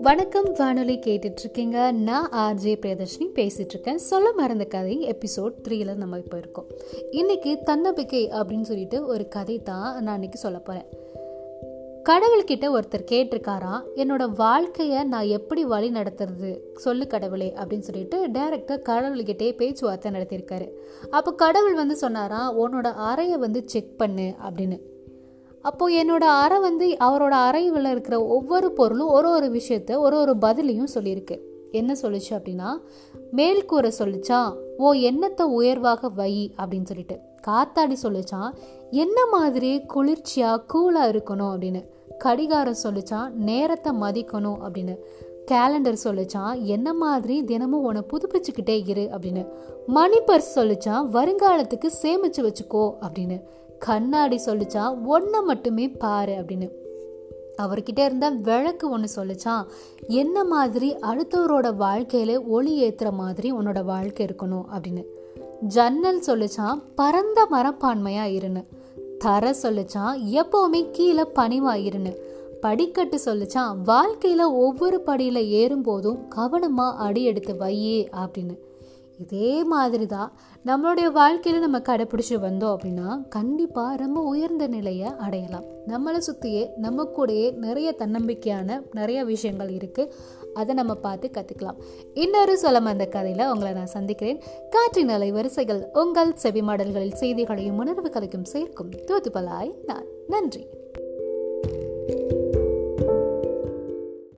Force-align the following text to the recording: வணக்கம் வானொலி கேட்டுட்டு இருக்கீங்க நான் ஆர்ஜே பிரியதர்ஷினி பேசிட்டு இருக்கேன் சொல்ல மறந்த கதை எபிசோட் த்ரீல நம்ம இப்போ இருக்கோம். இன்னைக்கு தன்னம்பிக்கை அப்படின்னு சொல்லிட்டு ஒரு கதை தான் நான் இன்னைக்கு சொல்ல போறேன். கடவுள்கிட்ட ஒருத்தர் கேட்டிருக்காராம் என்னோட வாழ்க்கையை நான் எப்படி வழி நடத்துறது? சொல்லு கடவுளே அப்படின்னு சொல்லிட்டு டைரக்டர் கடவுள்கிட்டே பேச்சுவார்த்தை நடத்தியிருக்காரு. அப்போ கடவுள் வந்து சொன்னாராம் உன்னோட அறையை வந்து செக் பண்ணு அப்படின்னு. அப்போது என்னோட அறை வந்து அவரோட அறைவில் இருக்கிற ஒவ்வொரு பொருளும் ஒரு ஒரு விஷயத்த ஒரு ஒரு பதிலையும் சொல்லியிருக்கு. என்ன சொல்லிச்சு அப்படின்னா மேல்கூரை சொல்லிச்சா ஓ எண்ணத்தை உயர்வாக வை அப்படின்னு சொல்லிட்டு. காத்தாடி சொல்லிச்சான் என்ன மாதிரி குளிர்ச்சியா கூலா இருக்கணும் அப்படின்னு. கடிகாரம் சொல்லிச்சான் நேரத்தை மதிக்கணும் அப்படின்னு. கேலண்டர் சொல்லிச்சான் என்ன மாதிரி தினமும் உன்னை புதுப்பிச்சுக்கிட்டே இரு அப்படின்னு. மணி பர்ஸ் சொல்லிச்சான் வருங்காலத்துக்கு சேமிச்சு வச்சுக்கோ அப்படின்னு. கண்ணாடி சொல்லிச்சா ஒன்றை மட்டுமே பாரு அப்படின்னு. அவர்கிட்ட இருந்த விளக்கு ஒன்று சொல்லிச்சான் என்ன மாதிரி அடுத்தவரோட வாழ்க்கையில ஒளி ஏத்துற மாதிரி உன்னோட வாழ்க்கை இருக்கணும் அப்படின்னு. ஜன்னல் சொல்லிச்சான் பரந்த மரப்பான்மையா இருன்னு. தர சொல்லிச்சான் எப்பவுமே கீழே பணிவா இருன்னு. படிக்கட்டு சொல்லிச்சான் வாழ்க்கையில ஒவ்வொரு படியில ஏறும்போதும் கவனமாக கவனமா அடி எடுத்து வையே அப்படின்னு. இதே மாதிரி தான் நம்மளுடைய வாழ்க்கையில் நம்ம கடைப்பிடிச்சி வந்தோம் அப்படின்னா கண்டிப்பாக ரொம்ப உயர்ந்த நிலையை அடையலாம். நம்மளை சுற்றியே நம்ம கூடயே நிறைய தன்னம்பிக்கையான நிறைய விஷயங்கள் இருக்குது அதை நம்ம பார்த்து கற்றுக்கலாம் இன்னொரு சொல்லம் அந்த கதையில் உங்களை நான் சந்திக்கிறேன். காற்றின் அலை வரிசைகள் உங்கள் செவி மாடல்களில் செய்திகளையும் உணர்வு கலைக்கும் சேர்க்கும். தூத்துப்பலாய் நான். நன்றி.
வணக்கம் 0.00 0.52
வானொலி 0.52 0.98
கேட்டுட்டு 0.98 1.38
இருக்கீங்க 1.38 1.92
நான் 1.92 2.28
ஆர்ஜே 2.32 2.64
பிரியதர்ஷினி 2.64 3.26
பேசிட்டு 3.34 3.68
இருக்கேன் 3.68 3.98
சொல்ல 3.98 4.32
மறந்த 4.32 4.64
கதை 4.64 5.08
எபிசோட் 5.08 5.52
த்ரீல 5.68 5.94
நம்ம 5.94 6.18
இப்போ 6.18 6.38
இருக்கோம். 6.38 6.66
இன்னைக்கு 7.10 7.58
தன்னம்பிக்கை 7.64 8.28
அப்படின்னு 8.28 8.60
சொல்லிட்டு 8.60 9.06
ஒரு 9.06 9.28
கதை 9.28 9.62
தான் 9.62 10.02
நான் 10.02 10.14
இன்னைக்கு 10.14 10.38
சொல்ல 10.38 10.58
போறேன். 10.58 10.84
கடவுள்கிட்ட 12.08 12.80
ஒருத்தர் 12.80 13.10
கேட்டிருக்காராம் 13.10 13.82
என்னோட 13.96 14.34
வாழ்க்கையை 14.34 15.04
நான் 15.04 15.26
எப்படி 15.26 15.64
வழி 15.64 15.90
நடத்துறது? 15.90 16.58
சொல்லு 16.74 17.06
கடவுளே 17.06 17.52
அப்படின்னு 17.56 17.78
சொல்லிட்டு 17.78 18.30
டைரக்டர் 18.30 18.82
கடவுள்கிட்டே 18.86 19.56
பேச்சுவார்த்தை 19.56 20.12
நடத்தியிருக்காரு. 20.12 20.70
அப்போ 21.10 21.34
கடவுள் 21.34 21.74
வந்து 21.74 21.96
சொன்னாராம் 21.96 22.58
உன்னோட 22.58 22.86
அறையை 22.86 23.36
வந்து 23.36 23.62
செக் 23.66 23.98
பண்ணு 23.98 24.34
அப்படின்னு. 24.48 24.90
அப்போது 25.62 25.96
என்னோட 26.02 26.24
அறை 26.42 26.58
வந்து 26.58 26.86
அவரோட 27.00 27.34
அறைவில் 27.48 27.90
இருக்கிற 27.90 28.24
ஒவ்வொரு 28.26 28.72
பொருளும் 28.72 29.08
ஒரு 29.08 29.30
ஒரு 29.30 29.48
விஷயத்த 29.58 29.98
ஒரு 29.98 30.16
ஒரு 30.16 30.34
பதிலையும் 30.40 30.92
சொல்லியிருக்கு. 30.94 31.38
என்ன 31.70 31.92
சொல்லிச்சு 32.02 32.30
அப்படின்னா 32.30 32.70
மேல்கூரை 33.36 33.90
சொல்லிச்சா 33.98 34.40
ஓ 34.76 34.92
எண்ணத்தை 34.92 35.46
உயர்வாக 35.46 36.08
வை 36.08 36.54
அப்படின்னு 36.58 36.84
சொல்லிட்டு. 36.84 37.18
காத்தாடி 37.46 37.96
சொல்லிச்சான் 38.02 38.50
என்ன 38.90 39.26
மாதிரி 39.26 39.70
குளிர்ச்சியா 39.94 40.50
கூலா 40.74 41.04
இருக்கணும் 41.14 41.52
அப்படின்னு. 41.54 41.82
கடிகாரம் 42.18 42.82
சொல்லிச்சான் 42.82 43.30
நேரத்தை 43.30 43.92
மதிக்கணும் 44.00 44.58
அப்படின்னு. 44.66 44.96
கேலண்டர் 45.50 45.96
சொல்லிச்சான் 46.04 46.62
என்ன 46.62 46.92
மாதிரி 46.92 47.44
தினமும் 47.44 47.82
உன்னை 47.82 48.02
புதுப்பிச்சுக்கிட்டே 48.10 48.88
இரு 48.88 49.08
அப்படின்னு. 49.12 49.48
மணி 49.86 50.18
பர்ஸ் 50.18 50.52
சொல்லிச்சான் 50.54 51.08
வருங்காலத்துக்கு 51.12 51.88
சேமிச்சு 52.02 52.42
வச்சுக்கோ 52.42 52.84
அப்படின்னு. 53.00 53.38
கண்ணாடி 53.86 54.40
சொல்லிச்சா 54.46 55.04
ஒன்றை 55.04 55.40
மட்டுமே 55.40 55.88
பாரு 55.88 56.32
அப்படின்னு. 56.32 56.70
அவர்கிட்ட 57.62 58.04
இருந்த 58.04 58.30
விளக்கு 58.30 58.90
ஒன்று 58.90 59.08
சொல்லிச்சான் 59.16 59.64
என்ன 60.06 60.44
மாதிரி 60.44 60.94
அடுத்தவரோட 60.94 61.74
வாழ்க்கையில 61.78 62.46
ஒளி 62.46 62.82
ஏத்துற 62.82 63.12
மாதிரி 63.12 63.52
உன்னோட 63.52 63.84
வாழ்க்கை 63.84 64.26
இருக்கணும் 64.26 64.64
அப்படின்னு. 64.74 65.04
ஜன்னல் 65.60 66.22
சொல்லிச்சான் 66.26 66.82
பரந்த 66.94 67.48
மரப்பான்மையா 67.50 68.24
இருன்னு. 68.38 68.64
தர 69.18 69.54
சொல்லிச்சான் 69.62 70.16
எப்பவுமே 70.24 70.90
கீழே 70.90 71.22
பணிவா 71.22 71.74
இருன்னு. 71.88 72.16
படிக்கட்டு 72.60 73.20
சொல்லிச்சான் 73.24 73.76
வாழ்க்கையில 73.86 74.40
ஒவ்வொரு 74.52 75.02
படியில 75.06 75.46
ஏறும்போதும் 75.46 76.28
கவனமாக 76.28 76.98
கவனமா 76.98 77.06
அடி 77.06 77.24
எடுத்து 77.24 77.54
வையே 77.54 78.06
அப்படின்னு. 78.16 78.56
இதே 79.22 79.64
மாதிரி 79.64 80.06
தான் 80.06 80.30
நம்மளுடைய 80.66 81.08
வாழ்க்கையில் 81.12 81.60
நம்ம 81.60 81.78
கடைப்பிடிச்சி 81.78 82.36
வந்தோம் 82.36 82.74
அப்படின்னா 82.76 83.28
கண்டிப்பாக 83.28 83.96
ரொம்ப 83.96 84.20
உயர்ந்த 84.22 84.66
நிலையை 84.66 85.08
அடையலாம். 85.18 85.66
நம்மளை 85.86 86.18
சுற்றியே 86.18 86.64
நம்ம 86.76 87.06
கூடயே 87.16 87.46
நிறைய 87.56 87.94
தன்னம்பிக்கையான 87.98 88.78
நிறைய 88.92 89.24
விஷயங்கள் 89.24 89.68
இருக்குது 89.68 90.12
அதை 90.54 90.74
நம்ம 90.74 90.94
பார்த்து 90.94 91.30
கற்றுக்கலாம் 91.34 91.78
இன்னொரு 92.14 92.54
சொல்லம் 92.62 92.90
அந்த 92.92 93.06
கதையில் 93.06 93.50
உங்களை 93.50 93.72
நான் 93.72 93.94
சந்திக்கிறேன். 93.96 94.42
காற்றின் 94.70 95.08
அலை 95.08 95.30
வரிசைகள் 95.32 95.82
உங்கள் 95.92 96.34
செவி 96.34 96.60
மாடல்களில் 96.60 97.20
செய்திகளையும் 97.22 97.78
உணர்வு 97.78 98.08
கலைக்கும் 98.08 98.52
சேர்க்கும். 98.54 98.90
தூத்துப்பலாய் 99.06 99.72
நான். 99.86 100.06
நன்றி. 100.28 100.62